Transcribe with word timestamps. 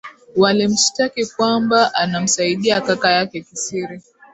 walimshtaki 0.35 1.25
kwamba 1.25 1.93
anamsaidia 1.95 2.81
kaka 2.81 3.11
yake 3.11 3.41
kisiri 3.41 4.01